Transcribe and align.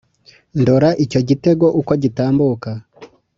Ndora 0.61 0.89
icyo 1.03 1.19
gitego 1.29 1.65
uko 1.79 1.91
gitambuka 2.03 2.69